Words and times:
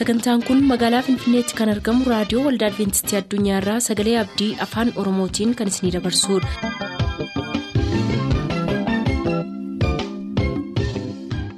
sagantaan 0.00 0.42
kun 0.46 0.60
magaalaa 0.70 1.02
finfinneetti 1.06 1.56
kan 1.60 1.72
argamu 1.74 2.04
raadiyoo 2.12 2.44
waldaa 2.46 2.68
adventistii 2.72 3.18
addunyaarraa 3.22 3.80
sagalee 3.88 4.16
abdii 4.24 4.50
afaan 4.66 4.92
oromootiin 5.02 5.54
kan 5.60 5.72
isinidabarsudha. 5.72 6.48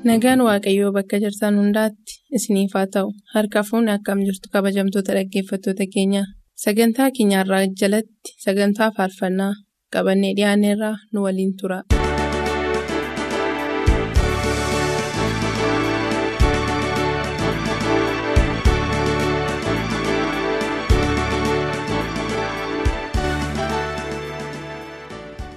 nagaan 0.08 0.40
waaqayyoo 0.46 0.92
bakka 0.96 1.16
jirtan 1.24 1.54
hundaatti 1.60 2.12
isiniif 2.38 2.72
haa 2.78 2.86
ta'u 2.94 3.08
harka 3.34 3.60
fuunni 3.68 3.92
akkam 3.96 4.18
jirtu 4.26 4.46
kabajamtoota 4.54 5.12
dhaggeeffattoota 5.18 5.84
keenya 5.94 6.22
sagantaa 6.64 7.08
keenyarraa 7.16 7.64
jalatti 7.80 8.30
sagantaa 8.46 8.90
faarfannaa 8.96 9.52
qabannee 9.94 10.32
dhiyaanneerraa 10.38 10.96
nu 11.12 11.18
waliin 11.26 11.52
tura. 11.60 11.78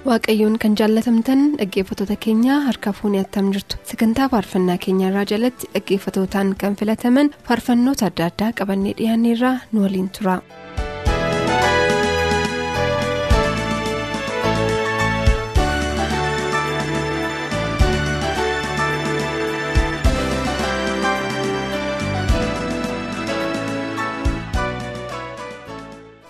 Waaqayyoon 0.08 0.56
kan 0.62 0.76
jaallatamtan 0.80 1.40
dhaggeeffattoota 1.58 2.16
keenya 2.24 2.60
harka 2.66 2.92
fuunee 2.98 3.22
attam 3.24 3.50
jirtu 3.54 3.76
sagantaa 3.90 4.28
faarfannaa 4.34 4.78
keenyarraa 4.84 5.24
jalatti 5.32 5.70
dhaggeeffattootaan 5.74 6.54
kan 6.60 6.76
filataman 6.80 7.30
faarfannoota 7.48 8.06
adda 8.10 8.26
addaa 8.30 8.52
qabannee 8.60 8.94
dhiyaanneerraa 9.00 9.56
nu 9.72 9.82
waliin 9.86 10.08
tura. 10.18 10.36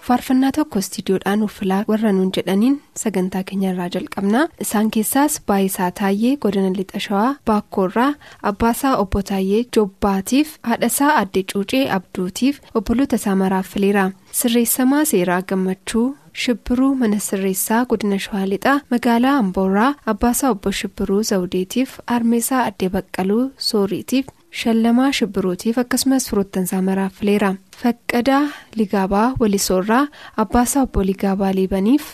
Faarfannaa 0.06 0.52
tokko 0.56 0.78
istiidiyoodhaan 0.84 1.42
uffilaa 1.46 1.84
warra 1.88 2.12
nuun 2.12 2.30
jedhaniin 2.36 2.76
sagantaa 3.02 3.42
keenyarraa 3.48 3.88
jalqabnaa. 3.94 4.44
Isaan 4.64 4.90
keessaas 4.96 5.40
baay'isaa 5.48 5.90
taayee 6.00 6.36
godina 6.36 6.70
lixa 6.76 7.00
shawaa 7.06 7.32
baakkoorraa 7.46 8.12
abbaasaa 8.50 8.96
obbo 9.02 9.22
taayee 9.30 9.64
jobbaatiif 9.76 10.52
haadhasaa 10.68 11.16
addee 11.22 11.42
cuucee 11.52 11.82
abduutiif 11.96 12.60
obboloota 12.74 13.16
isaa 13.22 13.34
maraaf 13.42 13.66
fileera. 13.74 14.10
Sirreessamaa 14.32 15.04
seeraa 15.12 15.42
gammachuu 15.42 16.06
shibbiruu 16.44 16.94
mana 17.02 17.18
sirreessaa 17.26 17.84
godina 17.90 18.18
shawaa 18.24 18.46
lixaa 18.52 18.80
magaalaa 18.90 19.36
amboorraa 19.42 19.92
abbaasaa 20.12 20.50
obbo 20.54 20.70
shibbiruu 20.80 21.22
zawudeetiif 21.30 21.98
armeesaa 22.16 22.64
addee 22.70 22.88
baqqaluu 22.96 23.44
sooriitiif 23.68 24.26
shallamaa 24.60 25.12
shibbiruutiif 25.18 25.78
akkasumas 25.78 26.28
firoottansaa 26.30 26.82
maraaf 26.82 27.12
fileera. 27.20 27.50
faqqadaa 27.82 28.44
ligaabaa 28.78 29.34
walisoorraa 29.40 30.06
abbaasaa 30.42 30.82
obbo 30.86 31.02
ligaabaa 31.10 31.52
liibaniif 31.58 32.04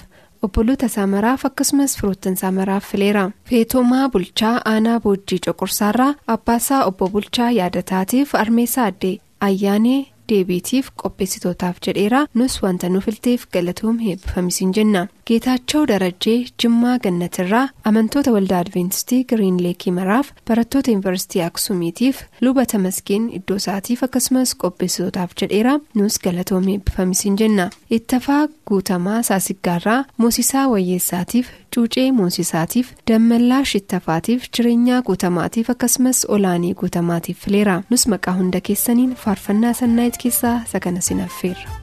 obboloota 0.47 0.87
isaa 0.91 1.07
maraaf 1.15 1.45
akkasumas 1.49 1.93
firoottansaa 1.99 2.51
maraaf 2.59 2.85
fileera 2.93 3.25
feetoomaa 3.51 4.09
bulchaa 4.15 4.55
aanaa 4.73 4.99
boojjii 5.05 5.39
coqorsaarraa 5.47 6.15
abbaasaa 6.37 6.85
obbo 6.91 7.09
bulchaa 7.15 7.51
yaadataatiif 7.59 8.35
armeessaa 8.43 8.87
addee 8.93 9.17
ayyaanee 9.49 10.01
deebiitiif 10.29 10.91
qopheessitootaaf 11.03 11.77
jedheera 11.87 12.21
nus 12.35 12.63
wanta 12.63 12.89
nu 12.89 13.01
filteef 13.07 13.47
galatoom 13.57 13.99
heebbifamisiin 14.07 14.73
jenna 14.77 15.07
geetaachoo 15.31 15.83
darajjee 15.91 16.37
jimmaa 16.63 16.99
gannatirraa 17.05 17.69
amantoota 17.91 18.33
waldaa 18.37 18.59
adventistii 18.65 19.25
giriinleekii 19.33 19.93
maraaf 19.99 20.31
barattoota 20.49 20.91
yuunivarsiitii 20.91 21.43
aksuumiitiif 21.49 22.23
luba 22.41 22.67
tamasgeen 22.75 23.29
iddoo 23.39 23.57
isaatiif 23.63 24.03
akkasumas 24.09 24.55
qopheessitootaaf 24.65 25.31
jedheera 25.43 25.79
nus 25.95 26.19
galatoom 26.25 26.67
heebbifamisiin 26.73 27.37
jenna 27.43 27.71
ittafaa 27.99 28.43
guutamaa 28.69 29.23
saasiggaarraa 29.31 30.05
moosisaa 30.17 30.69
wayyeessaatiif 30.69 31.49
cuucee 31.75 32.13
moosisaatiif 32.13 32.89
dammallaa 33.11 33.65
shittafaatiif 33.65 34.43
jireenyaa 34.57 35.03
guutamaatiif 35.03 35.71
akkasumas 35.71 36.25
olaanii 36.37 36.75
guutamaatiif 36.81 37.39
fileera 37.45 37.77
nus 37.91 38.07
maqaa 38.15 38.35
hunda 38.39 38.61
keessaniin 38.69 39.15
faarfannaa 39.25 39.73
sannaayit 39.81 40.12
keessaa 40.19 40.63
isa 40.67 40.81
kana 40.81 41.01
sinaffeerra. 41.01 41.82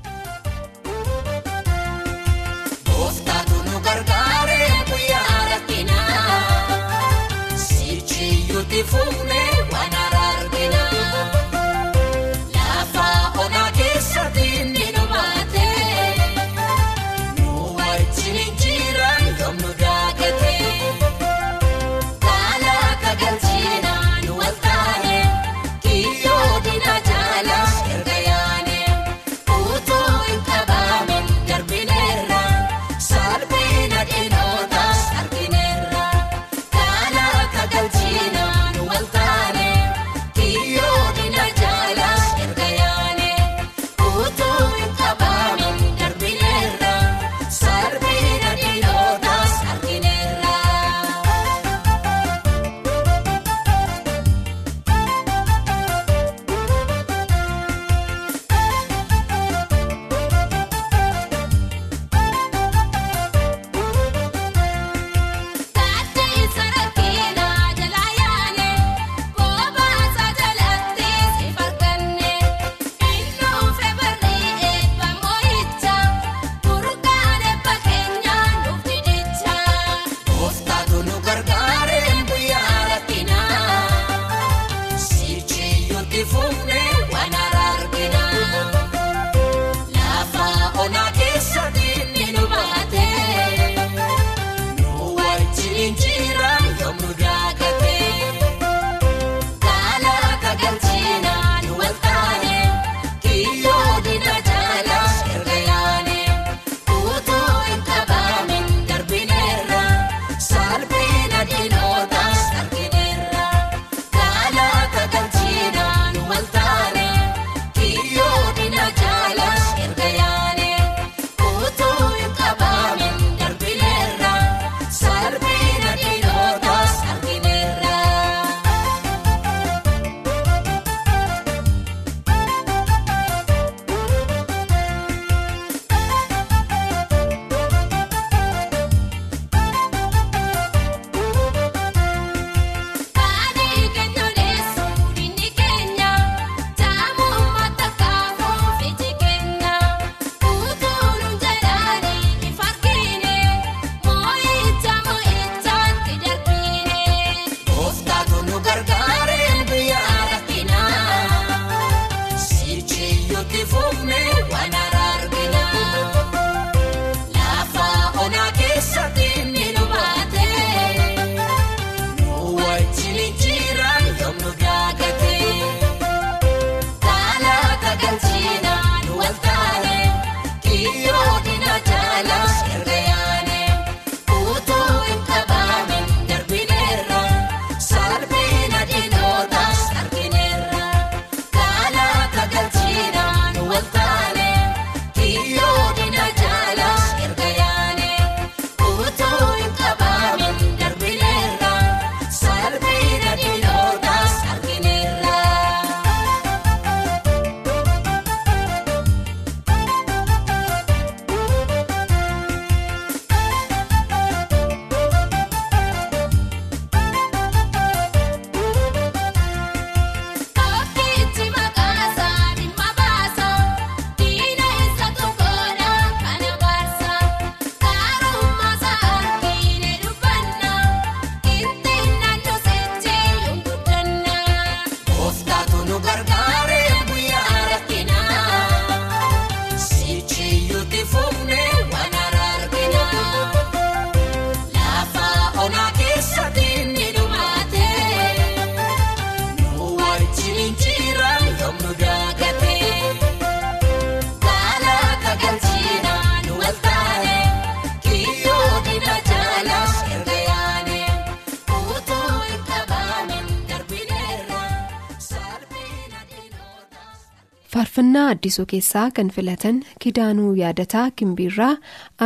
Addisuu 268.33 268.65
keessaa 268.73 269.05
kan 269.19 269.29
filatan 269.35 269.77
kidaanuu 270.05 270.53
yaadataa 270.61 271.05
gimbiirraa 271.21 271.71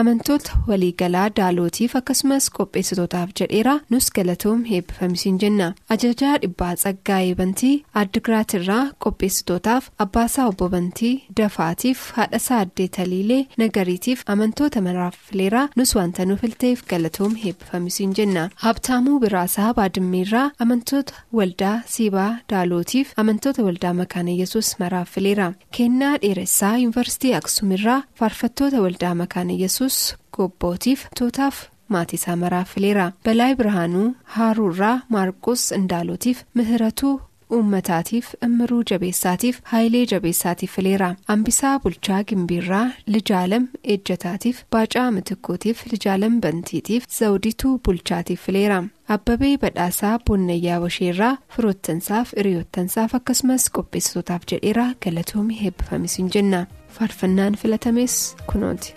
amantoota 0.02 0.52
waliigalaa 0.68 1.26
daalootiif 1.40 1.96
akkasumas 2.00 2.50
qopheessitootaaf 2.58 3.30
jedheera 3.40 3.76
nus 3.96 4.10
galatoom 4.18 4.64
heebbifamisiin 4.72 5.38
jenna 5.44 5.68
ajajaa 5.96 6.36
dhibbaa 6.44 6.74
tsaggaa'ee 6.82 7.36
bantii 7.42 7.74
addigiraatirraa 8.02 8.84
qopheessitootaaf 9.06 9.90
abbaasaa 10.06 10.48
obbo 10.52 10.70
bantii 10.76 11.14
dafaatiif 11.40 12.02
haadhasaa 12.18 12.60
addee 12.66 12.88
taliilee 12.98 13.42
nagariitiif 13.64 14.24
amantoota 14.36 14.82
maraaf 14.88 15.16
fileeraa 15.30 15.68
nus 15.82 15.96
wanta 16.00 16.26
nu 16.26 16.38
filteef 16.44 16.84
galatoom 16.94 17.36
heebbifamisiin 17.44 18.14
jenna 18.22 18.50
habtaamuu 18.66 19.20
biraasaa 19.26 19.74
baadimmeerraa 19.80 20.46
amantoota 20.66 21.14
waldaa 21.40 21.76
siibaa 21.96 22.30
daalootiif 22.50 23.14
amantoota 23.26 23.64
waldaa 23.70 23.94
makaana 24.02 24.32
yesus 24.42 24.76
maraaf 24.80 25.10
fileera. 25.16 25.48
Kennaa 25.94 26.18
dheeressaa 26.22 26.78
yuunivarsiitii 26.78 27.34
aksumirraa 27.40 28.04
faarfattoota 28.20 28.82
waldaa 28.86 29.16
makaana 29.16 29.54
yesus 29.64 29.98
gobbootiif 30.38 31.02
tootaaf 31.20 31.58
maatiisaa 31.96 32.36
maraaf 32.44 32.70
fileera 32.76 33.06
balaay 33.26 33.56
birhaanuu 33.60 34.08
haaruurraa 34.36 34.96
maarqos 35.16 35.66
indaalootiif 35.80 36.42
mihiratuu 36.60 37.14
uummataatiif 37.58 38.28
immiruu 38.48 38.82
jabeessaatiif 38.92 39.60
haayilee 39.72 40.06
jabeessaatiif 40.12 40.72
fileera 40.76 41.10
ambisaa 41.36 41.74
bulchaa 41.86 42.24
gimbiirraa 42.32 42.86
lijaalam 43.16 43.68
ejjataatiif 43.96 44.64
baacaa 44.76 45.08
mitikkuutiif 45.18 45.86
lijaalam 45.92 46.42
bantiitiif 46.42 47.06
zawdituu 47.20 47.74
bulchaatiif 47.86 48.42
fileera. 48.46 48.84
abbabee 49.16 49.58
badhaasaa 49.62 50.20
bonnayyaa 50.28 50.80
washeerraa 50.86 51.34
firoottansaaf 51.56 52.34
hiriyoottansaaf 52.38 53.16
akkasumas 53.20 53.70
qopheessitootaaf 53.78 54.44
jedheera 54.52 54.86
galatoomii 55.06 55.60
heebbifamisiin 55.64 56.30
jenna 56.36 56.66
faarfannaan 56.98 57.56
filatames 57.64 58.18
kunooti. 58.52 58.94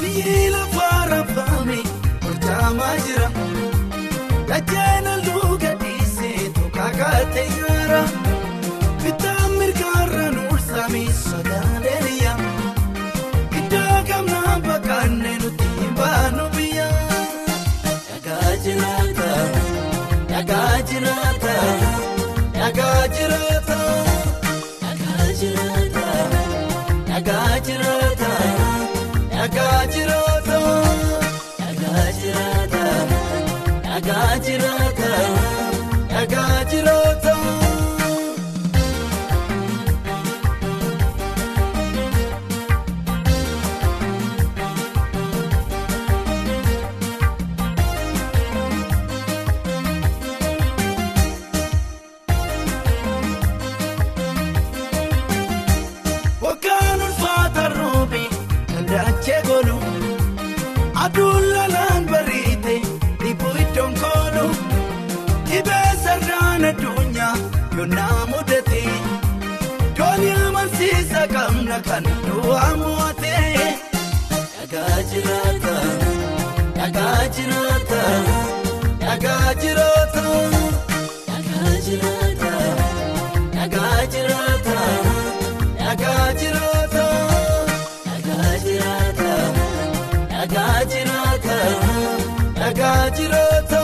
Biyyi 0.00 0.50
lafaa 0.56 1.06
raafame 1.10 1.78
hojjaamaa 2.24 2.94
jira. 3.06 3.28
Jiraata, 20.92 21.91
Aduun 61.12 61.44
lolaan 61.54 62.04
bariite 62.10 62.74
dhibbu 63.22 63.48
iddoon 63.62 63.92
koonu 64.02 64.44
dhibee 65.48 65.90
sararaan 66.04 66.64
addunyaa 66.70 67.34
yoonaa 67.76 68.20
mudate 68.30 68.80
doonii 69.98 70.32
amansiisa 70.46 71.22
kamna 71.34 71.78
kan 71.88 72.04
du'aa 72.26 72.70
moo'ate. 72.80 73.34
Dhagaa 74.54 74.98
jiraata 75.10 75.74
dhagaa 76.78 77.20
jiraata 77.36 78.00
dhagaa 79.04 79.50
jiraata 79.62 80.24
dhagaa 81.30 81.74
jiraata 81.88 82.54
dhagaa 83.56 84.00
jiraata 84.14 84.78
dhagaa 85.82 86.26
jiraata 86.40 87.06
dhagaa 88.06 88.52
jiraata. 88.66 89.30
Dhagaa 92.62 93.10
jiroota. 93.18 93.81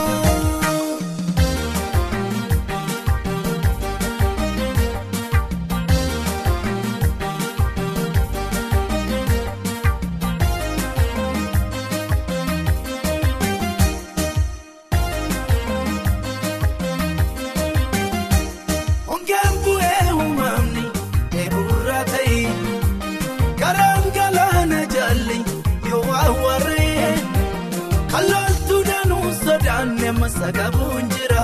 Masagabuun 30.49 31.05
jira 31.13 31.43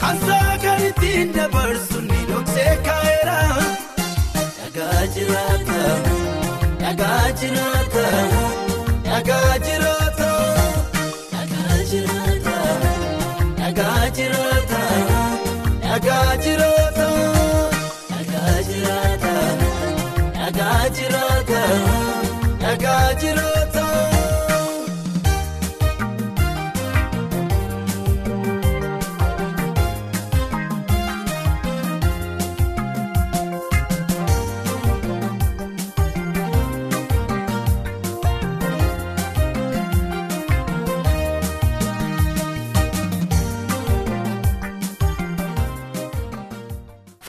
kan 0.00 0.16
saagan 0.26 0.80
ittiin 0.88 1.32
dabarsu 1.34 1.98
ni 2.08 2.20
dhoksee 2.28 2.74
kaa'eera. 2.86 3.38
Yagaa 4.60 5.02
jiraata, 5.14 5.80
yagaa 6.84 7.26
jiraata, 7.40 8.04
yagaa 9.10 9.54
jiraata, 9.66 10.30
yagaa 11.34 11.78
jiraata, 11.90 12.58
yagaa 13.62 14.06
jiraata. 14.18 14.82
Yagaa 15.90 16.36
jiraata, 16.46 17.08
yagaa 18.14 18.54
jiraata, 18.68 19.34
yagaa 20.40 20.84
jiraata, 20.96 21.62
yagaa 22.64 23.08
jiraata. 23.22 23.79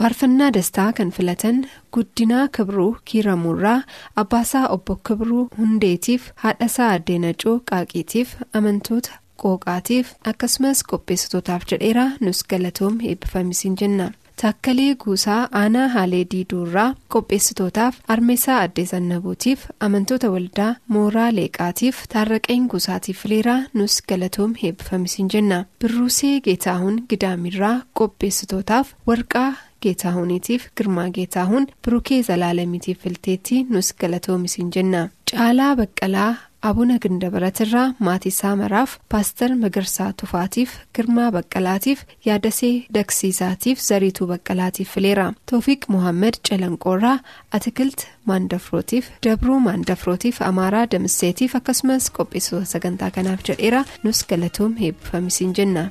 Faarfannaa 0.01 0.51
dastaa 0.53 0.91
kan 0.97 1.11
filatan 1.15 1.57
guddinaa 1.93 2.45
kibruu 2.57 2.91
kiiramuurraa 3.09 3.81
abbaasaa 4.21 4.67
obbo 4.75 4.95
kibruu 5.09 5.43
hundeetiif 5.57 6.23
haadhasaa 6.45 6.87
addeenacoo 6.97 7.57
qaaqiitiif 7.71 8.31
amantoota 8.59 9.11
qooqaatiif 9.43 10.07
akkasumas 10.31 10.81
qopheessitootaaf 10.93 11.67
jedheera 11.71 12.07
nus 12.25 12.41
galatoom 12.49 12.97
eebbifamisiin 13.11 13.77
jenna. 13.81 14.11
Taakkalee 14.41 14.95
guusaa 15.03 15.39
aanaa 15.61 15.87
haalee 15.95 16.25
diiduurraa 16.31 16.89
qopheessitootaaf 17.13 17.95
armeesaa 18.13 18.59
addee 18.65 18.85
zannabuutiif 18.91 19.65
amantoota 19.87 20.29
waldaa 20.35 20.75
mooraa 20.95 21.31
leeqaatiif 21.39 22.03
taarraqeen 22.13 22.65
guusaatiif 22.71 23.19
fileeraa 23.23 23.59
nus 23.73 24.01
galatoom 24.09 24.53
eebbifamisiin 24.63 25.29
jenna. 25.33 25.65
Birruusee 25.79 26.39
geetaahuun 26.47 27.03
gidaamirraa 27.09 27.75
qopheessitootaaf 27.99 28.93
warqaa 29.07 29.51
geetaahuniitiif 29.85 30.67
girmaa 30.77 31.09
geetaahuun 31.17 31.67
birukee 31.85 32.21
zalaalamiitiif 32.29 32.99
filteetti 33.03 33.63
nus 33.69 33.93
galatoomisiin 34.01 34.71
jenna 34.75 35.09
caalaa 35.31 35.75
baqqalaa 35.81 36.31
abuna 36.69 36.95
gindabaratirraa 37.03 37.85
maatiisaa 38.07 38.55
maraaf 38.55 38.91
paastar 39.11 39.55
magarsaa 39.61 40.09
tufaatiif 40.21 40.73
girmaa 40.95 41.29
baqqalaatiif 41.35 42.03
yaadasee 42.25 42.73
dagsiisaatiif 42.97 43.79
zariituu 43.87 44.27
baqqalaatiif 44.33 44.91
fileera 44.95 45.25
toofiq 45.51 45.87
mohaammed 45.95 46.37
calanqoorraa 46.49 47.15
atikilt 47.59 48.05
maandafrootiif 48.31 49.09
dabruu 49.27 49.59
maandafrootiif 49.67 50.41
amaaraa 50.49 50.85
damisseetiif 50.91 51.55
akkasumas 51.61 52.11
qopheessitoota 52.19 52.71
sagantaa 52.75 53.11
kanaaf 53.17 53.41
jedheera 53.49 53.83
nus 54.03 54.23
galatoom 54.29 54.75
eebbifamisiin 54.85 55.53
jenna. 55.57 55.89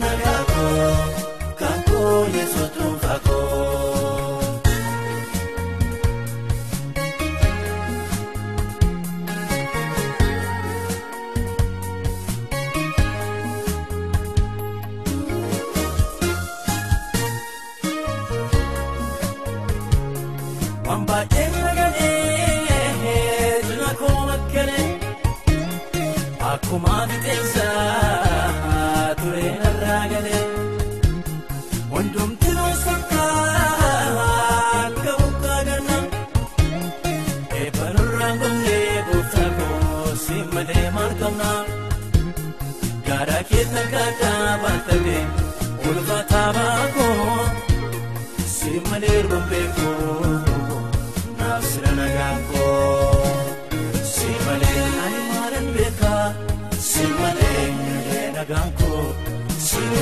Nagara. 0.00 0.29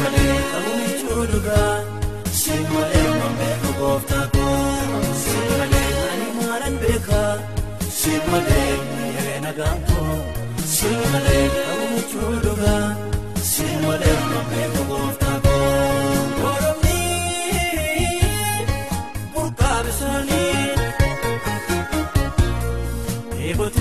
malee 0.02 0.36
qabuun 0.52 1.26
dhugaa 1.32 1.74
siin 2.40 2.64
malee 2.74 3.06
mammee 3.20 3.54
dhugooftaa 3.62 4.26
koo 4.34 5.02
siin 5.22 5.50
malee 5.58 5.90
ani 6.12 6.28
maalan 6.38 6.74
beekaa 6.82 7.32
siin 8.00 8.22
malee 8.32 8.70
miiree 8.94 9.38
nagaan 9.46 9.78
koo 9.90 10.16
siin 10.76 11.00
malee 11.12 11.44
qabuun 11.56 12.38
dhugaa 12.46 12.84
siin 13.52 13.78
malee 13.86 14.16
mammee 14.32 14.66
dhugooftaa 14.74 15.36
koo. 15.46 15.56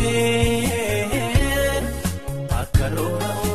Eebotee 0.08 1.82
akka 2.60 2.88
loola. 2.96 3.47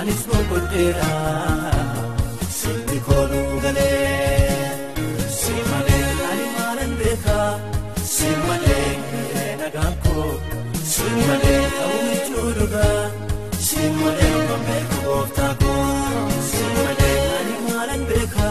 Maanis 0.00 0.22
nu 0.28 0.38
godheera 0.50 1.08
silti 2.58 2.98
kooluu 3.06 3.56
galee 3.64 4.60
si 5.38 5.54
malee 5.70 6.06
ani 6.28 6.46
maanan 6.56 6.92
beeka 7.00 7.36
si 8.12 8.28
malee 8.46 8.88
dhagaan 9.60 9.94
koo 10.04 10.24
si 10.92 11.04
malee 11.26 11.60
ta'uu 11.76 12.00
ijoodha 12.16 12.86
si 13.66 13.82
malee 14.00 14.32
kan 14.48 14.62
beeku 14.68 14.98
gooftaa 15.06 15.52
koo 15.64 16.24
si 16.50 16.62
malee 16.78 17.20
ani 17.40 17.54
maanan 17.68 18.02
beeka 18.12 18.48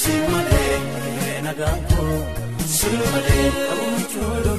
si 0.00 0.14
malee 0.32 0.74
dhagaan 1.46 1.80
koo 1.92 2.18
si 2.78 2.90
malee 3.12 3.46
ta'uu 3.62 3.92
ijoodha. 4.02 4.53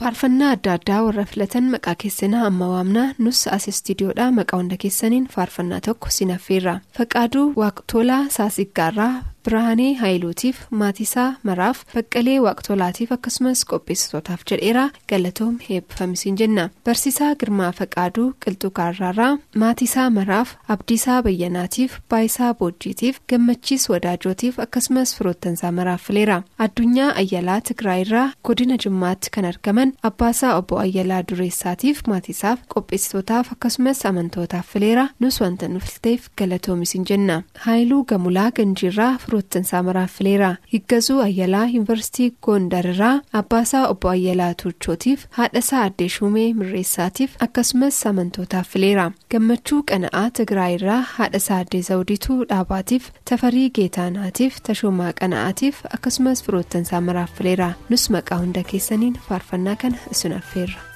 Faarfannaa 0.00 0.50
adda 0.56 0.72
addaa 0.78 1.00
warra 1.06 1.24
filatan 1.30 1.66
maqaa 1.74 1.94
keessanaa 2.02 2.44
amma 2.50 2.66
waamnaa 2.74 3.08
nus 3.24 3.40
as 3.56 3.64
istiidiyoodhaa 3.72 4.30
maqaa 4.38 4.58
hunda 4.60 4.76
keessaniin 4.84 5.26
faarfannaa 5.34 5.80
tokko 5.86 6.08
sinaffeerra 6.18 6.74
faqaaduu 6.98 7.46
waaqtolaa 7.62 8.22
saasiggaarraa 8.36 9.12
Birahaanee 9.44 9.94
Haayiluutiif 10.00 10.58
maatiisaa 10.80 11.28
maraaf 11.48 11.78
baqqalee 11.94 12.34
waaqtolaatiif 12.46 13.12
akkasumas 13.14 13.60
qopheessitootaaf 13.70 14.42
jedheera 14.50 14.82
galatoom 15.12 15.54
heebbifamisiin 15.68 16.36
jenna 16.40 16.64
barsiisaa 16.88 17.30
girmaa 17.42 17.70
faqaaduu 17.78 18.26
qilxuu 18.44 18.70
kaarraarraa 18.78 19.30
maatiisaa 19.62 20.04
maraaf 20.16 20.52
abdiisaa 20.74 21.22
bayyanaatiif 21.28 21.94
baayisaa 22.14 22.50
boojjiitiif 22.58 23.20
gammachiis 23.32 23.88
wadaajotiif 23.94 24.58
akkasumas 24.66 25.14
firoottansaa 25.18 25.72
maraaf 25.78 26.04
fileera 26.10 26.36
addunyaa 26.66 27.08
ayyalaa 27.22 27.60
tigraayirraa 27.70 28.26
godina 28.50 28.76
jimmaatti 28.84 29.30
kan 29.38 29.44
argaman 29.52 29.94
abbaasaa 30.10 30.52
obbo 30.60 30.78
ayyalaa 30.84 31.22
dureessaatiif 31.32 32.04
maatiisaaf 32.12 32.58
qopheessitootaaf 32.76 33.52
akkasumas 33.56 34.04
amantootaaf 34.12 34.68
fileera 34.76 35.08
nus 35.20 35.40
wanta 35.46 35.68
nufilteef 35.78 36.28
galatoomisin 36.38 37.04
jenna 37.14 37.42
haayiluu 37.66 38.04
gamulaa 38.14 38.50
ganjiirraa 38.60 39.10
firoottansaa 39.30 39.82
maraaf 39.88 40.12
fileera 40.18 40.48
higgazuu 40.72 41.18
ayyalaa 41.26 41.64
yuunivarsiitii 41.66 42.30
goondarirraa 42.46 43.12
abbaasaa 43.40 43.82
obbo 43.92 44.08
ayyalaa 44.14 44.48
turchootiif 44.62 45.24
haadhasaa 45.38 45.82
addee 45.90 46.08
shumee 46.16 46.46
mirreessaatiif 46.60 47.36
akkasumas 47.46 48.00
amantootaaf 48.12 48.68
fileera 48.74 49.06
gammachuu 49.34 49.80
qana'aa 49.92 50.24
tigraayirraa 50.40 51.00
haadhasaa 51.14 51.58
addee 51.66 51.82
zawdiituu 51.92 52.38
dhaabaatiif 52.52 53.08
tafarii 53.30 53.70
geetaanaatiif 53.80 54.60
tashoomaa 54.70 55.12
qana'aatiif 55.22 55.82
akkasumas 55.98 56.44
firoottansaa 56.48 57.00
maraaf 57.10 57.34
fileera 57.40 57.72
nus 57.88 58.10
maqaa 58.16 58.38
hunda 58.44 58.62
keessaniin 58.72 59.18
faarfannaa 59.28 59.76
kana 59.84 59.98
isin 60.16 60.32
affeerra. 60.42 60.89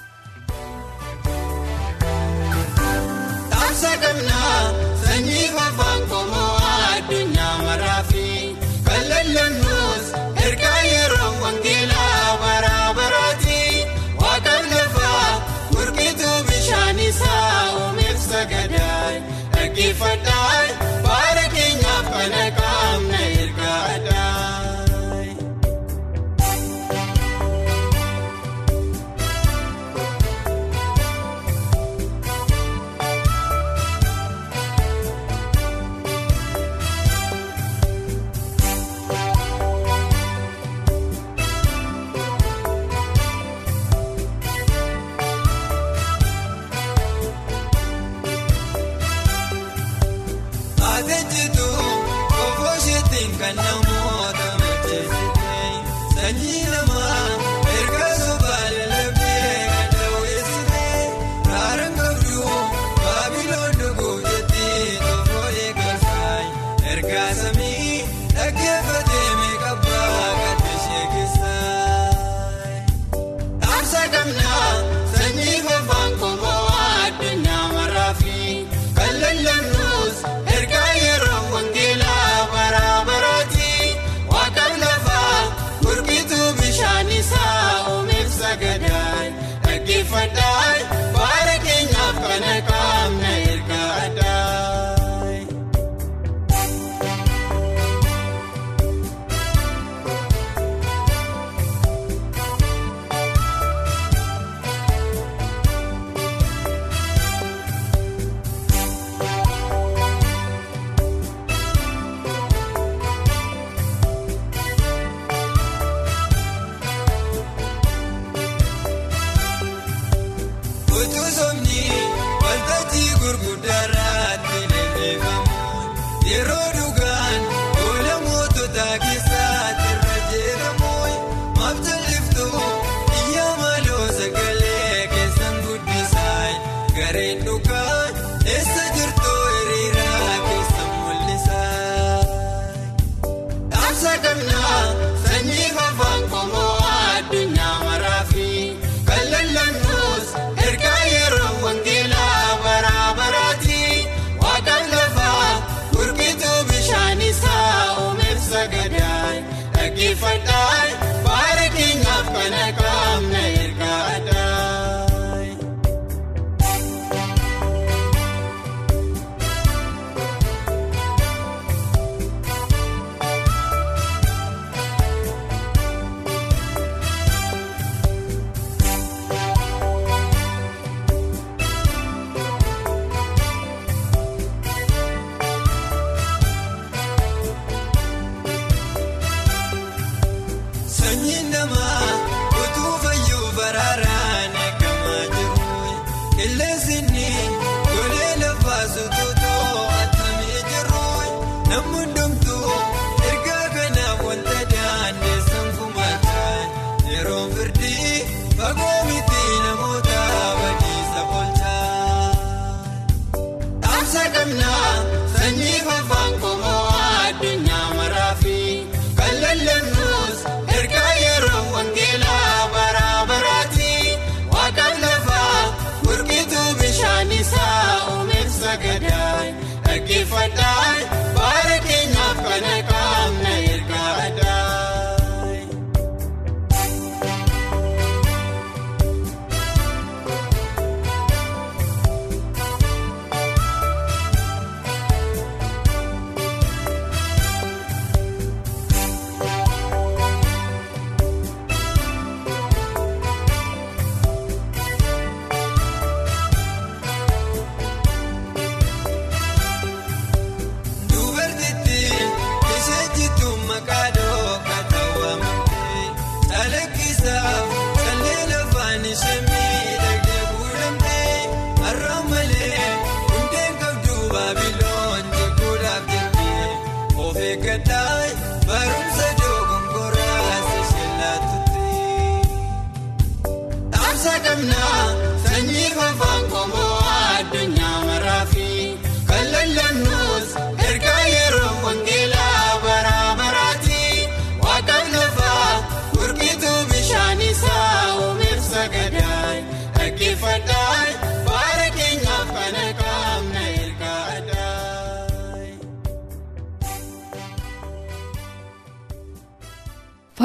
Namni 201.69 202.24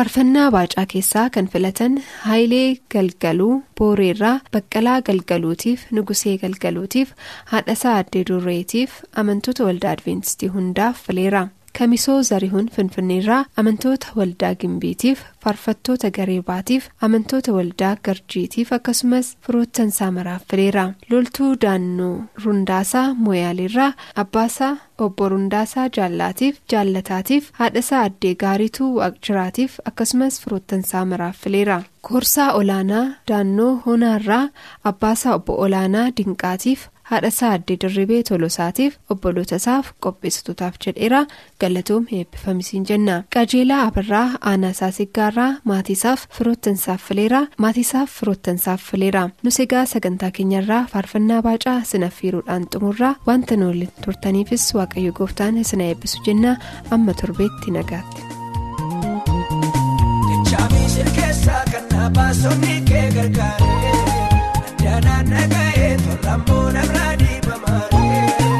faarfannaa 0.00 0.50
baacaa 0.54 0.84
keessaa 0.90 1.24
kan 1.32 1.48
filatan 1.52 1.96
haayilee 2.26 2.68
galgaluu 2.94 3.54
booreerraa 3.80 4.36
baqqalaa 4.54 4.94
galgaluutiif 5.08 5.82
nugusee 5.96 6.32
galgaluutiif 6.44 7.10
haadhasaa 7.50 7.96
addee 8.02 8.22
durreetiif 8.30 8.94
amantoota 9.22 9.66
waldaa 9.68 9.90
adventistii 9.96 10.48
hundaaf 10.54 11.02
fileera 11.08 11.42
kamisoo 11.80 12.18
zarihuun 12.30 12.68
finfinneerraa 12.76 13.44
amantoota 13.62 14.06
waldaa 14.20 14.54
gimbiitiif 14.62 15.20
faarfattoota 15.44 16.10
gareebaatiif 16.18 16.88
amantoota 17.08 17.52
waldaa 17.58 17.92
garjiitiif 18.08 18.72
akkasumas 18.78 19.30
firoottansaa 19.46 20.10
maraaf 20.18 20.42
fileera 20.50 20.84
loltuu 21.10 21.52
daannoo 21.64 22.14
rundaasaa 22.44 23.06
moyaaleerraa 23.24 23.92
abbaasaa 24.24 24.72
obbo 25.06 25.28
rundaasaa 25.32 25.88
jaallaatiif 25.96 26.58
jaallataatiif 26.72 27.48
haadhasaa 27.60 28.02
addee 28.08 28.34
gaariituu 28.44 28.90
waaqjiraatiif 28.98 29.78
akkasumas 29.92 30.40
firoottansaa 30.44 31.04
maraaf 31.12 31.36
fileera 31.44 31.82
koorsaa 32.08 32.52
olaanaa 32.60 33.06
daannoo 33.28 33.72
honaarraa 33.86 34.44
abbaasaa 34.90 35.34
obbo 35.38 35.56
olaanaa 35.66 36.08
dinqaatiif 36.16 36.80
haadhasaa 37.10 37.50
addee 37.58 37.76
dirribee 37.84 38.22
tolosaatiif 38.30 38.96
obbolootasaaf 39.14 39.86
qopheessitootaaf 40.06 40.74
jedheera 40.86 41.20
galatoom 41.64 42.04
eebbifamisiin 42.18 42.84
jenna 42.90 43.16
qajeelaa 43.36 43.80
abarraa 43.90 44.26
aanaasaa 44.52 44.90
siggaarraa 44.98 45.50
maatiisaaf 45.72 46.26
firoottansaaf 46.38 47.02
fileera 47.08 47.40
maatiisaaf 47.66 48.10
firoottansaaf 48.18 48.80
fileera 48.90 49.22
nus 49.42 49.60
egaa 49.66 49.84
sagantaa 49.94 50.30
keenyarraa 50.40 50.82
faarfannaa 50.92 51.42
baacaa 51.48 51.78
sinaffiiruudhaan 51.92 52.66
xumurraa 52.74 53.14
wanta 53.28 53.56
nu 53.56 53.66
waliin 53.72 53.92
turtaniifis 54.04 54.68
waaqayyo 54.80 55.12
gooftaan 55.20 55.58
isina 55.64 55.84
eebbisu 55.92 56.22
jenna 56.26 56.56
amma 56.90 57.14
torbeetti 57.22 57.70
nagaatti. 57.78 58.22
Chaamiin 60.50 61.10
keessaa 61.16 61.64
kan 61.72 61.84
dhaabaasonni 61.92 62.74
kee 62.88 63.06
gargaaree 63.16 63.99
addaanaan 64.96 65.26
nagahee 65.30 65.96
tolfamoo 66.04 66.70
narraa 66.76 67.12
diibamaaree 67.20 68.22
addaanaa 68.28 68.59